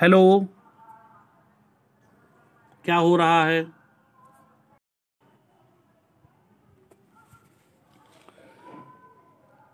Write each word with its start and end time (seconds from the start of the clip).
Hello. 0.00 0.46
क्या 2.84 2.96
हो 2.96 3.16
रहा 3.16 3.44
है? 3.44 3.64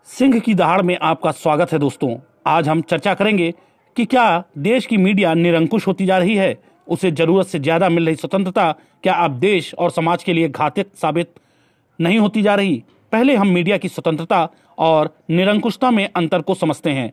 सिंह 0.07 0.39
की 0.39 0.53
दहाड़ 0.53 0.81
में 0.81 0.97
आपका 1.01 1.31
स्वागत 1.31 1.71
है 1.73 1.79
दोस्तों। 1.79 2.15
आज 2.47 2.69
हम 2.69 2.81
चर्चा 2.81 3.13
करेंगे 3.13 3.53
कि 3.97 4.05
क्या 4.05 4.43
देश 4.57 4.85
की 4.85 4.97
मीडिया 4.97 5.33
निरंकुश 5.33 5.87
होती 5.87 6.05
जा 6.05 6.17
रही 6.17 6.35
है? 6.35 6.57
उसे 6.87 7.11
ज़रूरत 7.11 7.47
से 7.47 7.59
ज़्यादा 7.59 7.89
मिल 7.89 8.05
रही 8.05 8.15
स्वतंत्रता 8.15 8.71
क्या 9.03 9.13
अब 9.13 9.39
देश 9.39 9.73
और 9.73 9.91
समाज 9.91 10.23
के 10.23 10.33
लिए 10.33 10.49
घातक 10.49 10.95
साबित 10.95 11.33
नहीं 11.99 12.19
होती 12.19 12.41
जा 12.41 12.55
रही? 12.55 12.83
पहले 13.11 13.35
हम 13.35 13.47
मीडिया 13.47 13.77
की 13.77 13.89
स्वतंत्रता 13.89 14.47
और 14.77 15.09
निरंकुशता 15.29 15.91
में 15.91 16.09
अंतर 16.15 16.41
को 16.41 16.55
समझते 16.55 16.91
हैं। 16.91 17.11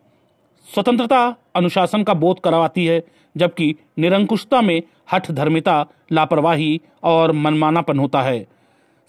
स्वतंत्रता 0.69 1.35
अनुशासन 1.55 2.03
का 2.03 2.13
बोध 2.13 2.39
करवाती 2.39 2.85
है, 2.85 3.03
जबकि 3.35 3.75
निरंकुशता 3.99 4.61
में 4.61 4.81
हठ 5.11 5.31
धर्मिता, 5.31 5.85
लापरवाही 6.11 6.81
और 7.03 7.31
मनमानापन 7.31 7.99
होता 7.99 8.21
है। 8.21 8.45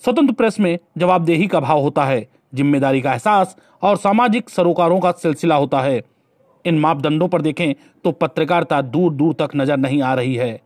स्वतंत्र 0.02 0.32
प्रेस 0.32 0.58
में 0.60 0.78
जवाबदेही 0.98 1.46
का 1.46 1.60
भाव 1.60 1.80
होता 1.80 2.04
है, 2.04 2.26
ज़िम्मेदारी 2.54 3.00
का 3.00 3.12
एहसास 3.12 3.56
और 3.82 3.96
सामाजिक 3.96 4.50
सरोकारों 4.50 5.00
का 5.00 5.10
सिलसिला 5.12 5.54
होता 5.54 5.80
है। 5.80 6.02
इन 6.64 6.78
मापदंडों 6.78 7.28
पर 7.28 7.42
देखें 7.42 7.74
तो 8.04 8.12
पत्रकारिता 8.12 8.80
दूर 8.82 9.12
दूर 9.12 9.34
तक 9.34 9.50
नज़र 9.56 9.76
नहीं 9.76 10.02
आ 10.02 10.14
रही 10.14 10.34
है। 10.34 10.60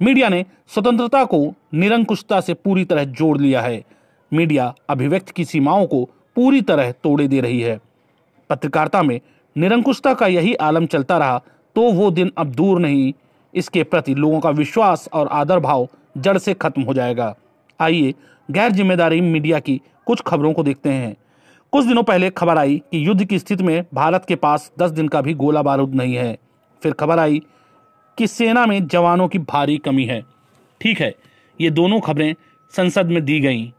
मीडिया 0.00 0.28
ने 0.28 0.44
स्वतंत्रता 0.68 1.24
को 1.24 1.38
निरंकुशता 1.74 2.40
से 2.40 2.54
पूरी 2.54 2.84
तरह 2.84 3.04
जोड़ 3.04 3.36
लिया 3.38 3.60
है। 3.60 3.84
मीडिया 4.32 4.72
अभिव्यक्ति 4.88 5.32
की 5.36 5.44
सीमाओं 5.44 5.86
को 5.86 6.04
पूरी 6.36 6.60
तरह 6.62 6.90
तोड़े 6.92 7.28
दे 7.28 7.40
रही 7.40 7.60
है। 7.60 7.78
पत्रकारिता 8.50 9.02
में 9.02 9.20
निरंकुशता 9.56 10.12
का 10.14 10.26
यही 10.26 10.54
आलम 10.54 10.86
चलता 10.86 11.18
रहा 11.18 11.40
तो 11.76 11.82
वो 11.92 12.10
दिन 12.10 12.30
अब 12.38 12.52
दूर 12.52 12.80
नहीं। 12.80 13.12
इसके 13.54 13.82
प्रति 13.84 14.14
लोगों 14.14 14.40
का 14.40 14.50
विश्वास 14.52 15.08
और 15.12 15.28
आदर 15.28 15.58
भाव 15.60 15.88
जड़ 16.16 16.36
से 16.38 16.54
खत्म 16.54 16.82
हो 16.82 16.94
जाएगा। 16.94 17.34
आइए 17.80 18.14
गैर 18.48 18.72
ज़िम्मेदारी 18.72 19.20
मीडिया 19.20 19.58
की 19.60 19.80
कुछ 20.06 20.20
खबरों 20.20 20.52
को 20.52 20.62
देखते 20.62 20.90
हैं। 20.90 21.16
कुछ 21.72 21.84
दिनों 21.84 22.02
पहले 22.02 22.30
खबर 22.30 22.58
आई 22.58 22.80
कि 22.92 23.06
युद्ध 23.06 23.24
की 23.24 23.38
स्थिति 23.38 23.64
में 23.64 23.84
भारत 23.94 24.24
के 24.24 24.36
पास 24.36 24.70
10 24.78 24.90
दिन 24.90 25.08
का 25.08 25.20
भी 25.20 25.34
गोला 25.34 25.62
बारूद 25.62 25.94
नहीं 25.94 26.14
है। 26.14 26.36
फिर 26.82 26.92
खबर 26.92 27.18
आई 27.18 27.42
कि 28.18 28.26
सेना 28.26 28.66
में 28.66 28.86
जवानों 28.86 29.28
की 29.28 29.38
भारी 29.40 29.76
कमी 29.78 30.04
है। 30.04 30.20
ठीक 30.80 31.00
है, 31.00 31.14
ये 31.58 31.70
दोनों 31.70 32.00
खबरें 32.00 32.34
संसद 32.74 33.06
में 33.06 33.24
दी 33.24 33.38
गईं। 33.40 33.70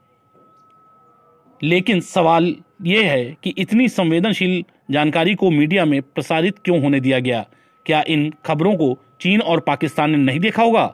लेकिन 1.63 1.99
सवाल 1.99 2.55
ये 2.85 3.03
है 3.03 3.23
कि 3.43 3.53
इतनी 3.57 3.87
संवेदनशील 3.89 4.63
जानकारी 4.91 5.35
को 5.35 5.49
मीडिया 5.51 5.85
में 5.85 6.01
प्रसारित 6.01 6.59
क्यों 6.59 6.81
होने 6.81 6.99
दिया 6.99 7.19
गया? 7.19 7.45
क्या 7.85 8.03
इन 8.07 8.31
खबरों 8.45 8.75
को 8.75 8.97
चीन 9.21 9.41
और 9.41 9.59
पाकिस्तान 9.59 10.11
ने 10.11 10.17
नहीं 10.17 10.39
देखा 10.39 10.63
होगा? 10.63 10.85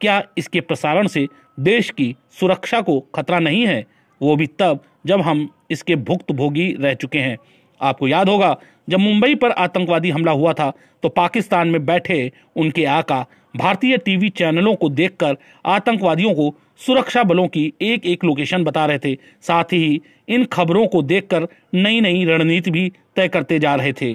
क्या 0.00 0.22
इसके 0.38 0.60
प्रसारण 0.60 1.06
से 1.06 1.26
देश 1.60 1.90
की 1.90 2.14
सुरक्षा 2.40 2.80
को 2.80 2.98
खतरा 3.14 3.38
नहीं 3.38 3.66
है? 3.66 3.84
वो 4.20 4.36
भी 4.36 4.46
तब 4.58 4.80
जब 5.06 5.20
हम 5.20 5.48
इसके 5.70 5.96
भुक्त 5.96 6.32
भोगी 6.32 6.70
रह 6.80 6.94
चुके 6.94 7.18
हैं। 7.18 7.36
आपको 7.80 8.08
याद 8.08 8.28
होगा, 8.28 8.56
जब 8.88 8.98
मुंबई 8.98 9.34
पर 9.34 9.50
आतंकवादी 9.50 10.10
हमला 10.10 10.32
हुआ 10.32 10.52
था 10.52 10.72
तो 11.02 11.08
पाकिस्तान 11.08 11.68
में 11.68 11.84
बैठे 11.86 12.32
उनके 12.56 12.84
आका 12.84 13.24
भारतीय 13.56 13.96
टीवी 13.96 14.28
चैनलों 14.28 14.74
को 14.74 14.88
देखकर 14.88 15.36
आतंकवादियों 15.66 16.34
को 16.34 16.54
सुरक्षा 16.80 17.22
बलों 17.22 17.46
की 17.48 17.72
एक 17.82 18.06
एक 18.06 18.24
लोकेशन 18.24 18.64
बता 18.64 18.84
रहे 18.86 18.98
थे। 18.98 19.14
साथ 19.42 19.64
ही 19.64 20.00
इन 20.28 20.44
खबरों 20.44 20.86
को 20.86 21.02
देखकर 21.02 21.46
नई 21.74 22.00
नई 22.00 22.24
रणनीति 22.24 22.70
भी 22.70 22.90
तय 23.16 23.28
करते 23.28 23.58
जा 23.58 23.74
रहे 23.74 23.92
थे। 23.92 24.14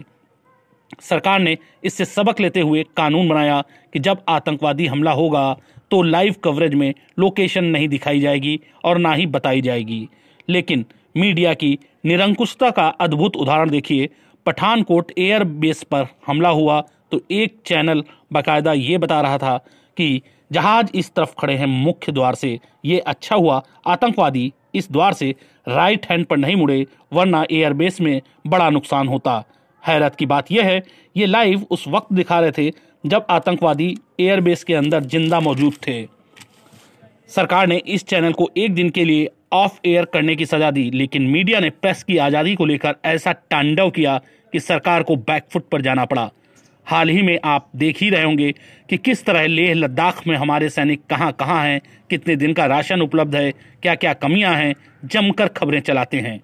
सरकार 1.02 1.40
ने 1.40 1.58
इससे 1.84 2.06
सबक 2.06 2.40
लेते 2.40 2.62
हुए 2.62 2.84
कानून 2.98 3.28
बनाया 3.30 3.62
कि 3.94 4.00
जब 4.00 4.24
आतंकवादी 4.30 4.88
हमला 4.88 5.12
होगा 5.12 5.54
तो 5.92 6.02
लाइव 6.02 6.36
कवरेज 6.44 6.74
में 6.74 6.94
लोकेशन 7.20 7.66
नहीं 7.66 7.88
दिखाई 7.88 8.20
जाएगी 8.20 8.60
और 8.84 8.98
ना 8.98 9.14
ही 9.14 9.26
बताई 9.28 9.62
जाएगी। 9.62 10.08
लेकिन 10.50 10.86
मीडिया 11.18 11.54
की 11.54 11.78
निरंकुशता 12.06 12.70
का 12.70 12.88
अद्भुत 13.02 13.36
उदाहरण 13.36 13.70
देखिए। 13.70 14.10
पठानकोट 14.46 15.12
एयर 15.18 15.44
बेस 15.44 15.84
पर 15.84 16.06
हमला 16.28 16.50
हुआ 16.50 16.80
तो 17.12 17.22
एक 17.32 17.56
चैनल 17.66 18.04
बाकायदा 18.34 18.74
ये 18.74 18.98
बता 18.98 19.20
रहा 19.22 19.38
था 19.38 19.58
कि 19.98 20.22
जहाज़ 20.52 20.90
इस 20.96 21.14
तरफ़ 21.14 21.34
खड़े 21.40 21.54
हैं, 21.54 21.68
मुख्य 21.68 22.12
द्वार 22.12 22.36
से। 22.36 22.60
ये 22.86 23.00
अच्छा 23.00 23.36
हुआ, 23.36 23.62
आतंकवादी 23.88 24.52
इस 24.76 24.92
द्वार 24.92 25.14
से 25.14 25.34
राइट 25.68 26.06
हैंड 26.06 26.26
पर 26.26 26.38
नहीं 26.38 26.56
मुड़े, 26.56 26.86
वरना 27.14 27.44
एयरबेस 27.52 28.00
में 28.02 28.22
बड़ा 28.48 28.70
नुकसान 28.70 29.08
होता। 29.08 29.44
हैरत 29.84 30.16
की 30.16 30.26
बात 30.26 30.52
यह 30.52 30.66
है, 30.66 30.82
ये 31.16 31.26
लाइव 31.26 31.66
उस 31.72 31.88
वक्त 31.88 32.14
दिखा 32.14 32.40
रहे 32.40 32.52
थे 32.52 32.72
जब 33.04 33.26
आतंकवादी 33.30 33.96
एयरबेस 34.20 34.64
के 34.64 34.74
अंदर 34.74 35.04
ज़िंदा 35.04 35.40
मौजूद 35.40 35.74
थे। 35.88 36.04
सरकार 37.30 37.68
ने 37.68 37.78
इस 37.78 38.04
चैनल 38.06 38.34
को 38.34 38.50
एक 38.58 38.74
दिन 38.74 38.90
के 38.90 39.06
लिए 39.06 39.30
ऑफ़ 39.54 39.80
एयर 39.86 40.06
करने 40.06 40.36
की 40.36 40.46
सजा 40.46 40.70
दी, 40.72 40.90
लेकिन 40.92 41.22
मीडिया 41.24 41.60
ने 41.60 41.70
प्रेस 41.72 42.04
की 42.04 42.18
आज़ादी 42.18 42.56
को 42.56 42.66
लेकर 42.66 42.96
ऐसा 43.06 43.34
तांडव 43.34 43.90
किया 43.90 44.18
कि 44.54 44.60
सरकार 44.60 45.04
को 45.04 45.16
बैकफुट 45.18 45.68
पर 45.70 45.82
जाना 45.82 46.06
पड़ा। 46.06 46.30
हाल 46.88 47.10
ही 47.10 47.22
में 47.22 47.40
आप 47.46 47.70
देख 47.76 48.02
ही 48.02 48.10
रहे 48.10 48.24
होंगे 48.24 48.52
कि 48.90 48.98
किस 48.98 49.24
तरह 49.26 49.46
लेह 49.48 49.74
लद्दाख 49.74 50.26
में 50.28 50.36
हमारे 50.38 50.70
सैनिक 50.70 51.02
कहाँ 51.10 51.32
कहाँ 51.32 51.64
हैं, 51.64 51.82
कितने 52.10 52.36
दिन 52.36 52.54
का 52.54 52.66
राशन 52.66 53.02
उपलब्ध 53.02 53.36
है 53.36 53.52
क्या 53.52 53.96
क्या 53.96 54.14
कमियाँ 54.16 54.56
हैं, 54.56 54.74
जमकर 55.06 55.48
खबरें 55.50 55.80
चलाते 55.82 56.20
हैं। 56.20 56.40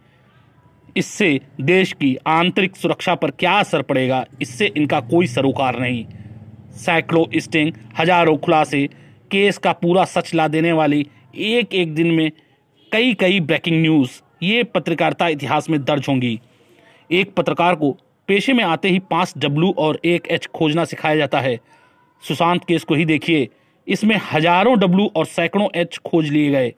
इससे 0.95 1.39
देश 1.61 1.91
की 1.93 2.15
आंतरिक 2.27 2.75
सुरक्षा 2.75 3.15
पर 3.15 3.31
क्या 3.31 3.53
असर 3.53 3.81
पड़ेगा, 3.81 4.25
इससे 4.41 4.65
इनका 4.67 4.99
कोई 5.01 5.27
सरोकार 5.27 5.79
नहीं। 5.79 6.05
सैकड़ों 6.75 7.25
स्टिंग 7.35 7.71
हज़ारों 7.99 8.37
खुलासे, 8.37 8.85
केस 9.31 9.57
का 9.57 9.71
पूरा 9.73 10.05
सच 10.05 10.33
ला 10.35 10.47
देने 10.47 10.71
वाली 10.71 11.05
एक 11.35 11.73
एक 11.73 11.93
दिन 11.95 12.11
में 12.11 12.31
कई 12.91 13.13
कई 13.13 13.39
ब्रेकिंग 13.41 13.81
न्यूज़, 13.81 14.21
ये 14.43 14.63
पत्रकारिता 14.65 15.27
इतिहास 15.27 15.69
में 15.69 15.83
दर्ज 15.83 16.05
होंगी। 16.09 16.39
एक 17.09 17.33
पत्रकार 17.35 17.75
को 17.75 17.95
पेशे 18.29 18.53
में 18.53 18.63
आते 18.63 18.89
ही 18.89 18.99
पाँच 19.01 19.33
डब्लू 19.37 19.73
और 19.77 19.99
एक 20.05 20.27
एच 20.27 20.45
खोजना 20.47 20.85
सिखाया 20.85 21.15
जाता 21.15 21.39
है। 21.41 21.59
सुशांत 22.23 22.63
केस 22.63 22.83
को 22.83 22.95
ही 22.95 23.05
देखिए। 23.05 23.47
इसमें 23.87 24.15
हज़ारों 24.31 24.77
डब्लू 24.79 25.09
और 25.15 25.25
सैकड़ों 25.25 25.67
एच 25.75 25.97
खोज 26.05 26.29
लिए 26.29 26.49
गए। 26.51 26.73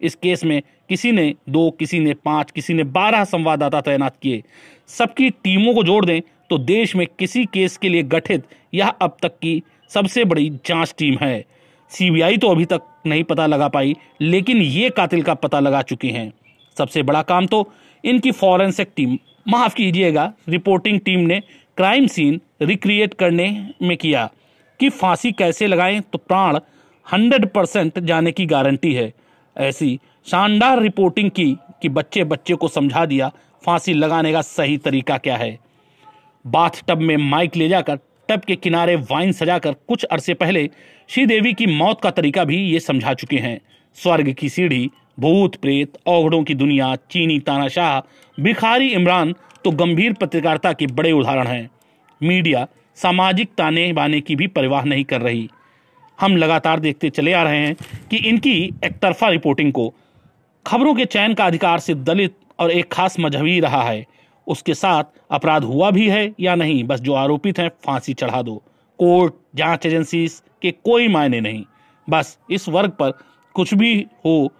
इस 0.00 0.14
केस 0.14 0.44
में 0.44 0.60
किसी 0.88 1.12
ने 1.12 1.34
दो, 1.48 1.70
किसी 1.70 1.98
ने 2.00 2.14
पाँच, 2.14 2.50
किसी 2.50 2.74
ने 2.74 2.84
बारह 2.84 3.24
संवाददाता 3.24 3.80
तैनात 3.80 4.16
किए। 4.22 4.42
सबकी 4.88 5.30
टीमों 5.30 5.74
को 5.74 5.82
जोड़ 5.84 6.04
दें 6.04 6.20
तो 6.50 6.58
देश 6.60 6.94
में 6.96 7.06
किसी 7.18 7.44
केस 7.44 7.76
के 7.76 7.88
लिए 7.88 8.02
गठित 8.04 8.44
यह 8.74 8.88
अब 8.88 9.16
तक 9.22 9.38
की 9.38 9.62
सबसे 9.90 10.24
बड़ी 10.24 10.48
जाँच 10.66 10.94
टीम 10.98 11.16
है। 11.20 11.44
सीबीआई 11.92 12.36
तो 12.36 12.48
अभी 12.48 12.64
तक 12.64 12.82
नहीं 13.06 13.24
पता 13.24 13.46
लगा 13.46 13.68
पाई, 13.68 13.94
लेकिन 14.20 14.56
ये 14.58 14.90
कातिल 14.90 15.22
का 15.22 15.34
पता 15.34 15.60
लगा 15.60 15.82
चुकी 15.82 16.10
हैं। 16.10 16.32
सबसे 16.76 17.02
बड़ा 17.02 17.22
काम 17.24 17.46
तो 17.46 17.68
इनकी 18.04 18.30
फॉरेंसिक 18.32 18.90
टीम 18.96 19.16
माफ़ 19.46 19.74
कीजिएगा 19.74 20.32
रिपोर्टिंग 20.48 21.00
टीम 21.00 21.20
ने 21.20 21.40
क्राइम 21.76 22.06
सीन 22.06 22.40
रिक्रिएट 22.62 23.14
करने 23.14 23.48
में 23.82 23.96
किया 23.96 24.30
कि 24.80 24.88
फांसी 24.90 25.32
कैसे 25.32 25.66
लगाएँ 25.66 26.00
तो 26.02 26.18
प्राण 26.18 26.58
हंड्रेड 27.06 27.46
परसेंट 27.46 27.98
जाने 27.98 28.32
की 28.32 28.46
गारंटी 28.46 28.92
है। 28.94 29.12
ऐसी 29.56 29.98
शानदार 30.26 30.80
रिपोर्टिंग 30.80 31.30
की 31.30 31.56
कि 31.82 31.88
बच्चे 31.88 32.24
बच्चे 32.24 32.54
को 32.54 32.68
समझा 32.68 33.04
दिया, 33.06 33.30
फांसी 33.64 33.92
लगाने 33.92 34.32
का 34.32 34.42
सही 34.42 34.76
तरीका 34.78 35.18
क्या 35.18 35.36
है। 35.36 35.58
बाथ 36.44 36.82
टब 36.88 36.98
में 36.98 37.16
माइक 37.16 37.56
ले 37.56 37.68
जाकर 37.68 37.98
टब 38.28 38.40
के 38.40 38.56
किनारे 38.56 38.96
वाइन 39.10 39.32
सजाकर 39.32 39.74
कुछ 39.88 40.04
अरसे 40.04 40.34
पहले 40.34 40.68
श्रीदेवी 41.08 41.52
की 41.52 41.66
मौत 41.66 42.00
का 42.02 42.10
तरीका 42.10 42.44
भी 42.44 42.56
ये 42.62 42.80
समझा 42.80 43.14
चुके 43.14 43.36
हैं। 43.36 43.60
स्वर्ग 43.98 44.32
की 44.32 44.48
सीढ़ी 44.48 44.90
भूत 45.20 45.56
प्रेत 45.56 45.98
औघड़ों 46.06 46.44
की 46.44 46.54
दुनिया, 46.54 46.96
चीनी 46.96 47.38
तानाशाह, 47.38 48.00
भिखारी 48.42 48.88
इमरान 48.88 49.34
तो 49.64 49.70
गंभीर 49.70 50.12
पत्रकारिता 50.12 50.72
के 50.72 50.86
बड़े 50.86 51.12
उदाहरण 51.12 51.46
हैं। 51.46 51.70
मीडिया 52.22 52.66
सामाजिक 52.94 53.48
ताने 53.58 53.92
बाने 53.92 54.20
की 54.20 54.36
भी 54.36 54.46
परवाह 54.46 54.84
नहीं 54.84 55.04
कर 55.04 55.20
रही। 55.20 55.48
हम 56.20 56.36
लगातार 56.36 56.80
देखते 56.80 57.10
चले 57.10 57.32
आ 57.32 57.42
रहे 57.42 57.58
हैं 57.58 57.76
कि 58.10 58.16
इनकी 58.16 58.74
एक 58.84 58.98
तरफा 58.98 59.28
रिपोर्टिंग 59.28 59.72
को 59.72 59.94
खबरों 60.66 60.94
के 60.94 61.04
चयन 61.04 61.34
का 61.34 61.46
अधिकार 61.46 61.78
सिर्फ़ 61.78 62.00
दलित 62.00 62.34
और 62.58 62.70
एक 62.70 62.92
खास 62.92 63.16
मजहबी 63.20 63.60
रहा 63.60 63.82
है। 63.82 64.06
उसके 64.46 64.74
साथ 64.74 65.04
अपराध 65.30 65.64
हुआ 65.64 65.90
भी 65.90 66.08
है 66.08 66.34
या 66.40 66.54
नहीं, 66.54 66.84
बस 66.84 67.00
जो 67.00 67.12
आरोपित 67.12 67.58
हैं, 67.58 67.68
फांसी 67.68 68.14
चढ़ा 68.14 68.42
दो। 68.42 68.62
कोर्ट, 68.98 69.34
जाँच 69.54 69.86
एजेंसी 69.86 70.28
के 70.62 70.70
कोई 70.70 71.08
मायने 71.08 71.40
नहीं। 71.40 71.64
बस 72.10 72.38
इस 72.50 72.68
वर्ग 72.68 72.90
पर 72.90 73.10
कुछ 73.54 73.74
भी 73.74 74.06
हो 74.24 74.52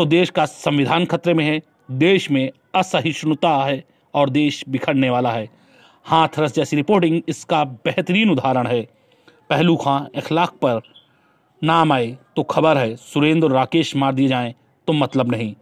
तो 0.00 0.04
देश 0.06 0.30
का 0.30 0.44
संविधान 0.46 1.04
खतरे 1.04 1.32
में 1.34 1.44
है, 1.44 1.60
देश 1.90 2.30
में 2.30 2.50
असहिष्णुता 2.74 3.50
है 3.64 3.82
और 4.14 4.30
देश 4.30 4.62
बिखरने 4.68 5.10
वाला 5.10 5.32
है। 5.32 5.48
हाथरस 6.06 6.54
जैसी 6.54 6.76
रिपोर्टिंग 6.76 7.20
इसका 7.28 7.62
बेहतरीन 7.64 8.30
उदाहरण 8.30 8.66
है। 8.66 8.80
पहलू 9.50 9.76
खां 9.76 10.00
इखलाक 10.16 10.54
पर 10.64 10.80
नाम 11.62 11.92
आए 11.92 12.16
तो 12.36 12.42
खबर 12.42 12.78
है, 12.78 12.96
सुरेंद्र 12.96 13.50
राकेश 13.50 13.94
मार 13.96 14.14
दिए 14.14 14.28
जाएँ 14.28 14.54
तो 14.88 14.92
मतलब 14.92 15.30
नहीं। 15.32 15.54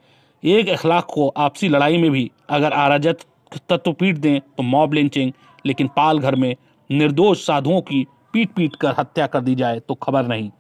एक 0.43 0.69
अखलाक 0.69 1.11
को 1.11 1.29
आपसी 1.29 1.69
लड़ाई 1.69 1.99
में 1.99 2.11
भी 2.11 2.31
अगर 2.51 2.73
आराजत 2.75 3.27
तत्व 3.69 3.93
पीट 3.93 4.17
दें 4.17 4.41
तो 4.41 4.63
मॉब 4.63 4.93
लिंचिंग, 4.93 5.33
लेकिन 5.67 5.89
पाल 5.89 6.19
घर 6.19 6.35
में 6.35 6.55
निर्दोष 6.91 7.47
साधुओं 7.47 7.81
की 7.83 8.07
पीट 8.33 8.53
पीट 8.53 8.77
कर 8.77 8.95
हत्या 8.99 9.27
कर 9.27 9.41
दी 9.41 9.55
जाए 9.55 9.81
तो 9.81 9.95
खबर 9.95 10.27
नहीं। 10.27 10.51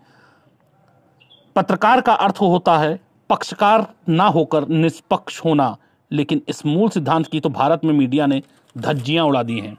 पत्रकार 1.56 2.00
का 2.00 2.12
अर्थ 2.14 2.40
होता 2.40 2.78
है 2.78 3.07
पक्षकार 3.30 3.86
ना 4.08 4.26
होकर 4.26 4.68
निष्पक्ष 4.68 5.40
होना, 5.44 5.76
लेकिन 6.10 6.40
इस 6.48 6.64
मूल 6.66 6.88
सिद्धांत 6.88 7.26
की 7.26 7.40
तो 7.40 7.48
भारत 7.50 7.84
में 7.84 7.92
मीडिया 7.94 8.26
ने 8.26 8.42
धज्जियाँ 8.76 9.24
उड़ा 9.24 9.42
दी 9.42 9.58
हैं। 9.60 9.76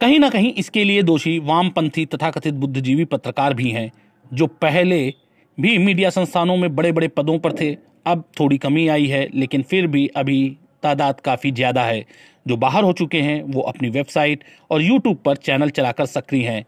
कहीं 0.00 0.18
ना 0.20 0.28
कहीं 0.30 0.52
इसके 0.54 0.84
लिए 0.84 1.02
दोषी 1.02 1.38
वामपंथी 1.38 2.04
तथाकथित 2.06 2.54
बुद्धिजीवी 2.54 3.04
पत्रकार 3.06 3.54
भी 3.54 3.70
हैं, 3.70 3.90
जो 4.30 4.46
पहले 4.46 5.14
भी 5.58 5.76
मीडिया 5.78 6.10
संस्थानों 6.10 6.56
में 6.56 6.74
बड़े 6.76 6.92
बड़े 6.92 7.08
पदों 7.08 7.38
पर 7.38 7.52
थे, 7.52 7.76
अब 8.06 8.24
थोड़ी 8.40 8.58
कमी 8.58 8.86
आई 8.88 9.06
है, 9.06 9.28
लेकिन 9.34 9.62
फिर 9.62 9.86
भी 9.86 10.06
अभी 10.16 10.56
तादाद 10.82 11.20
काफ़ी 11.20 11.50
ज़्यादा 11.52 11.84
है। 11.84 12.04
जो 12.46 12.56
बाहर 12.56 12.84
हो 12.84 12.92
चुके 12.92 13.20
हैं, 13.20 13.42
वो 13.44 13.60
अपनी 13.62 13.88
वेबसाइट 13.90 14.44
और 14.70 14.82
यूट्यूब 14.82 15.16
पर 15.16 15.36
चैनल 15.38 15.70
चलाकर 15.70 16.06
सक्रिय 16.06 16.46
हैं। 16.46 16.64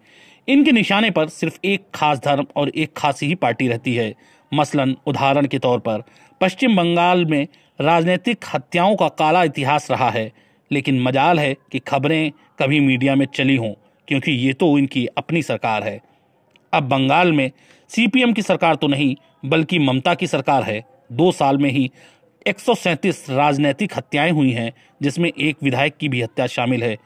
इनके 0.48 0.72
निशाने 0.72 1.10
पर 1.10 1.28
सिर्फ़ 1.28 1.58
एक 1.64 1.84
खास 1.94 2.18
धर्म 2.18 2.46
और 2.56 2.68
एक 2.68 2.92
खासी 2.96 3.26
ही 3.26 3.34
पार्टी 3.34 3.68
रहती 3.68 3.94
है। 3.94 4.14
मसलन 4.54 4.96
उदाहरण 5.06 5.46
के 5.46 5.58
तौर 5.58 5.78
पर, 5.78 6.02
पश्चिम 6.40 6.76
बंगाल 6.76 7.24
में 7.24 7.46
राजनीतिक 7.80 8.44
हत्याओं 8.54 8.96
का 8.96 9.08
काला 9.08 9.42
इतिहास 9.44 9.90
रहा 9.90 10.10
है, 10.10 10.32
लेकिन 10.70 11.00
मजाल 11.02 11.40
है 11.40 11.54
कि 11.72 11.78
खबरें 11.78 12.30
कभी 12.58 12.80
मीडिया 12.80 13.14
में 13.14 13.26
चली 13.26 13.56
हों, 13.56 13.72
क्योंकि 14.08 14.32
ये 14.32 14.52
तो 14.52 14.78
इनकी 14.78 15.06
अपनी 15.06 15.42
सरकार 15.42 15.82
है। 15.82 16.00
अब 16.72 16.82
बंगाल 16.82 17.32
में 17.32 17.50
सीपीएम 17.88 18.32
की 18.32 18.42
सरकार 18.42 18.74
तो 18.74 18.86
नहीं, 18.86 19.16
बल्कि 19.44 19.78
ममता 19.78 20.14
की 20.14 20.26
सरकार 20.26 20.62
है। 20.62 20.82
दो 21.12 21.32
साल 21.32 21.58
में 21.58 21.70
ही 21.70 21.90
एक 22.46 22.60
सौ 22.60 22.74
सैंतीस 22.74 23.24
राजनीतिक 23.30 23.96
हत्याएँ 23.96 24.30
हुई 24.30 24.50
हैं, 24.50 24.72
जिसमें 25.02 25.32
एक 25.38 25.56
विधायक 25.62 25.96
की 25.96 26.08
भी 26.08 26.22
हत्या 26.22 26.46
शामिल 26.46 26.82
है। 26.82 26.96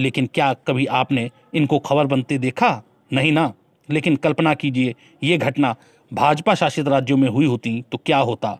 लेकिन 0.00 0.28
क्या 0.34 0.52
कभी 0.66 0.86
आपने 0.88 1.30
इनको 1.54 1.78
खबर 1.80 2.06
बनते 2.06 2.38
देखा? 2.38 2.82
नहीं 3.10 3.32
ना। 3.32 3.52
लेकिन 3.88 4.16
कल्पना 4.16 4.54
कीजिए, 4.54 4.94
ये 5.22 5.38
घटना 5.38 5.74
भाजपा 6.12 6.54
शासित 6.54 6.88
राज्यों 6.88 7.16
में 7.16 7.28
हुई 7.28 7.46
होती 7.46 7.82
तो 7.92 7.98
क्या 7.98 8.18
होता? 8.18 8.58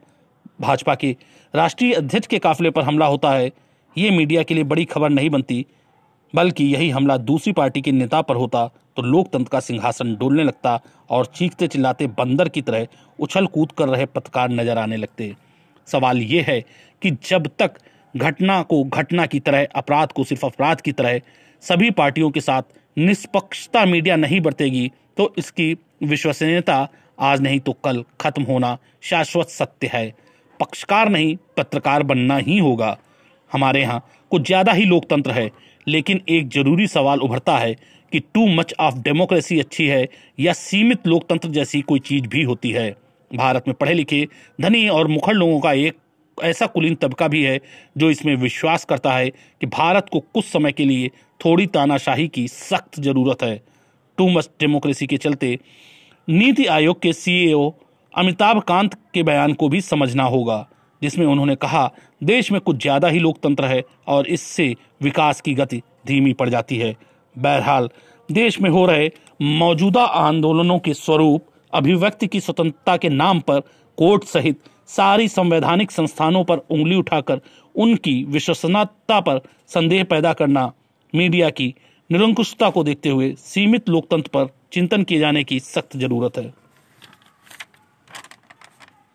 भाजपा 0.61 0.95
के 0.95 1.17
राष्ट्रीय 1.55 1.93
अध्यक्ष 1.95 2.27
के 2.27 2.39
काफिले 2.39 2.71
पर 2.71 2.83
हमला 2.83 3.07
होता 3.07 3.31
है। 3.31 3.51
ये 3.97 4.11
मीडिया 4.11 4.43
के 4.43 4.55
लिए 4.55 4.65
बड़ी 4.65 4.85
खबर 4.85 5.11
नहीं 5.11 5.31
बनती, 5.31 5.65
बल्कि 6.35 6.65
यही 6.65 6.89
हमला 6.91 7.17
दूसरी 7.19 7.53
पार्टी 7.53 7.81
के 7.83 7.93
नेता 7.93 8.21
पर 8.23 8.37
होता 8.37 8.67
तो 8.97 9.03
लोकतंत्र 9.03 9.51
का 9.51 9.61
सिंहासन 9.61 10.15
डोलने 10.17 10.45
लगता 10.45 10.79
और 11.11 11.27
चीखते 11.27 11.67
चिल्लाते 11.69 12.07
बंदर 12.09 12.49
की 12.49 12.63
तरह 12.63 12.87
उछल 13.19 13.47
कूद 13.47 13.73
कर 13.73 13.89
रहे 13.89 14.07
पत्रकार 14.07 14.51
नज़र 14.51 14.79
आने 14.79 14.97
लगते। 14.97 15.35
सवाल 15.89 16.19
ये 16.19 16.45
है 16.49 16.61
कि 17.03 17.11
जब 17.25 17.49
तक 17.59 17.79
घटना 18.15 18.63
को, 18.63 18.83
घटना 18.85 19.27
की 19.27 19.41
तरह, 19.41 19.67
अपराध 19.67 20.13
को, 20.13 20.25
सिर्फ़ 20.25 20.47
अपराध 20.47 20.81
की 20.81 20.93
तरह 20.93 21.21
सभी 21.63 21.91
पार्टियों 21.93 22.31
के 22.31 22.41
साथ 22.41 22.63
निष्पक्षता 22.97 23.85
मीडिया 23.87 24.17
नहीं 24.17 24.41
बरतेगी 24.41 24.91
तो 25.17 25.33
इसकी 25.39 25.77
विश्वसनीयता 26.03 26.89
आज 27.21 27.41
नहीं 27.41 27.61
तो 27.61 27.73
कल 27.85 28.05
खत्म 28.21 28.43
होना 28.43 28.77
शाश्वत 29.03 29.49
सत्य 29.49 29.91
है। 29.93 30.13
पक्षकार 30.61 31.09
नहीं, 31.09 31.37
पत्रकार 31.57 32.03
बनना 32.03 32.37
ही 32.39 32.59
होगा। 32.59 32.97
हमारे 33.51 33.81
यहाँ 33.81 34.05
कुछ 34.31 34.47
ज़्यादा 34.47 34.73
ही 34.73 34.85
लोकतंत्र 34.85 35.31
है, 35.31 35.51
लेकिन 35.87 36.21
एक 36.29 36.49
ज़रूरी 36.49 36.87
सवाल 36.87 37.21
उभरता 37.21 37.57
है 37.59 37.75
कि 38.13 38.21
टू 38.35 38.47
मच 38.49 38.75
ऑफ़ 38.81 38.99
डेमोक्रेसी 38.99 39.59
अच्छी 39.61 39.87
है 39.87 40.07
या 40.39 40.53
सीमित 40.55 41.07
लोकतंत्र 41.07 41.49
जैसी 41.51 41.81
कोई 41.83 42.01
चीज़ 42.01 42.27
भी 42.27 42.43
होती 42.43 42.71
है। 42.71 42.91
भारत 43.31 43.69
में 43.69 43.75
पढ़े 43.75 43.95
लिखे 43.95 44.27
धनी 44.59 44.89
और 44.89 45.09
मुखर 45.09 45.33
लोगों 45.33 45.61
का 45.61 45.73
एक 45.73 45.97
ऐसा 46.43 46.67
कुलीन 46.67 46.95
तबका 46.95 47.29
भी 47.29 47.43
है 47.45 47.59
जो 47.97 48.11
इसमें 48.11 48.35
विश्वास 48.37 48.85
करता 48.85 49.13
है 49.13 49.31
कि 49.31 49.67
भारत 49.69 50.09
को 50.13 50.21
कुछ 50.21 50.45
समय 50.45 50.73
के 50.73 50.85
लिए 50.85 51.09
थोड़ी 51.41 51.67
तानाशाही 51.69 52.27
की 52.29 52.47
सख्त 52.49 53.01
ज़रूरत 53.01 53.43
है। 53.43 53.61
टू 54.19 54.29
मच 54.29 54.51
डेमोक्रेसी 54.61 55.07
के 55.07 55.17
चलते 55.17 55.59
नीति 56.29 56.67
आयोग 56.69 57.01
के 57.03 57.13
सीईओ 57.13 57.71
अमिताभ 58.15 58.61
कांत 58.61 58.95
के 59.15 59.23
बयान 59.23 59.53
को 59.53 59.69
भी 59.69 59.81
समझना 59.81 60.25
होगा, 60.25 60.67
जिसमें 61.03 61.27
उन्होंने 61.27 61.55
कहा, 61.57 61.91
देश 62.23 62.51
में 62.53 62.61
कुछ 62.61 62.77
ज़्यादा 62.77 63.09
ही 63.09 63.19
लोकतंत्र 63.19 63.65
है 63.65 63.83
और 64.09 64.27
इससे 64.29 64.75
विकास 65.03 65.41
की 65.41 65.55
गति 65.55 65.83
धीमी 66.07 66.33
पड़ 66.33 66.49
जाती 66.49 66.79
है। 66.79 66.95
बहरहाल, 67.35 67.89
देश 68.29 68.61
में 68.61 68.71
हो 68.71 68.85
रहे 68.87 69.11
मौजूदा 69.43 70.03
आंदोलनों 70.03 70.79
के 70.79 70.95
स्वरूप, 70.95 71.47
अभिव्यक्ति 71.73 72.27
की 72.27 72.41
स्वतंत्रता 72.41 72.97
के 72.97 73.09
नाम 73.09 73.41
पर 73.41 73.61
कोर्ट 73.99 74.25
सहित 74.25 74.61
सारी 74.91 75.29
संवैधानिक 75.29 75.91
संस्थानों 75.91 76.45
पर 76.45 76.59
उंगली 76.71 76.97
उठाकर 76.97 77.41
उनकी 77.75 78.23
विश्वसनीयता 78.25 79.21
पर 79.21 79.41
संदेह 79.69 80.05
पैदा 80.05 80.33
करना, 80.33 80.73
मीडिया 81.13 81.51
की 81.51 81.75
निरंकुशता 82.11 82.71
को 82.71 82.85
देखते 82.85 83.09
हुए 83.09 83.35
सीमित 83.39 83.89
लोकतंत्र 83.89 84.31
पर 84.35 84.49
चिंतन 84.73 85.03
किए 85.03 85.19
जाने 85.19 85.45
की 85.45 85.61
सख्त 85.61 85.97
ज़रूरत 85.97 86.39
है। 86.39 86.53